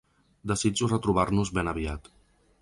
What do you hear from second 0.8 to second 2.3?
retrobar-nos ben aviat!